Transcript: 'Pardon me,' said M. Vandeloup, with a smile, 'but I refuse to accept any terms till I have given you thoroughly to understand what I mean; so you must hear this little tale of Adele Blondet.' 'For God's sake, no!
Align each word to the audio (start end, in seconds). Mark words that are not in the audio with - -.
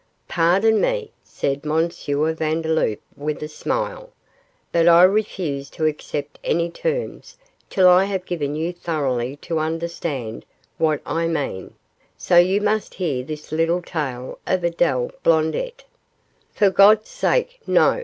'Pardon 0.27 0.81
me,' 0.81 1.11
said 1.23 1.61
M. 1.63 1.87
Vandeloup, 1.87 2.99
with 3.15 3.43
a 3.43 3.47
smile, 3.47 4.09
'but 4.71 4.87
I 4.87 5.03
refuse 5.03 5.69
to 5.69 5.85
accept 5.85 6.39
any 6.43 6.71
terms 6.71 7.37
till 7.69 7.87
I 7.87 8.05
have 8.05 8.25
given 8.25 8.55
you 8.55 8.73
thoroughly 8.73 9.35
to 9.43 9.59
understand 9.59 10.43
what 10.79 11.01
I 11.05 11.27
mean; 11.27 11.75
so 12.17 12.37
you 12.37 12.61
must 12.61 12.95
hear 12.95 13.23
this 13.23 13.51
little 13.51 13.83
tale 13.83 14.39
of 14.47 14.63
Adele 14.63 15.11
Blondet.' 15.21 15.83
'For 16.51 16.71
God's 16.71 17.09
sake, 17.09 17.59
no! 17.67 17.99